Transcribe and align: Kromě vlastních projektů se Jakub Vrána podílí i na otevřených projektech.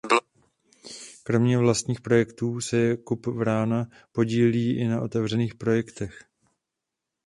Kromě 1.23 1.57
vlastních 1.57 2.01
projektů 2.01 2.61
se 2.61 2.77
Jakub 2.79 3.25
Vrána 3.25 3.85
podílí 4.11 4.77
i 4.77 4.87
na 4.87 5.01
otevřených 5.01 5.55
projektech. 5.55 6.23